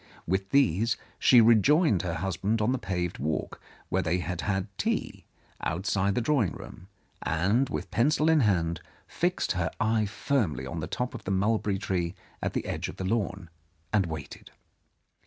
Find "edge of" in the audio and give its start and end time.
12.65-12.95